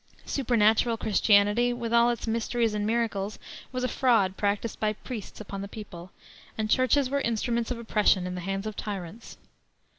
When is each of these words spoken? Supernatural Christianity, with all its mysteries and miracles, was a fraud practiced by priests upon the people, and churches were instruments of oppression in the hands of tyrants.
Supernatural 0.25 0.97
Christianity, 0.97 1.73
with 1.73 1.93
all 1.93 2.09
its 2.09 2.25
mysteries 2.25 2.73
and 2.73 2.87
miracles, 2.87 3.37
was 3.71 3.83
a 3.83 3.87
fraud 3.87 4.35
practiced 4.35 4.79
by 4.79 4.93
priests 4.93 5.39
upon 5.39 5.61
the 5.61 5.67
people, 5.67 6.09
and 6.57 6.71
churches 6.71 7.07
were 7.07 7.21
instruments 7.21 7.69
of 7.69 7.77
oppression 7.77 8.25
in 8.25 8.33
the 8.33 8.41
hands 8.41 8.65
of 8.65 8.75
tyrants. 8.75 9.37